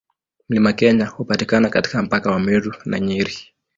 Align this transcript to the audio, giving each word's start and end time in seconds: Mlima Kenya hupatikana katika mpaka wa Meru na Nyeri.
Mlima 0.49 0.73
Kenya 0.73 1.05
hupatikana 1.05 1.69
katika 1.69 2.01
mpaka 2.01 2.31
wa 2.31 2.39
Meru 2.39 2.73
na 2.85 2.99
Nyeri. 2.99 3.37